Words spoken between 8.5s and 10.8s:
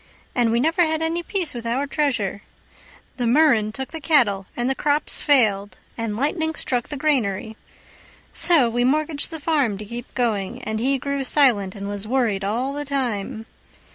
we mortgaged the farm to keep going. And